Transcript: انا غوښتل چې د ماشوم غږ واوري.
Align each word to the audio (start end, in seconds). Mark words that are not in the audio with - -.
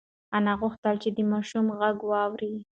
انا 0.37 0.53
غوښتل 0.61 0.95
چې 1.03 1.09
د 1.17 1.19
ماشوم 1.31 1.65
غږ 1.79 1.97
واوري. 2.09 2.53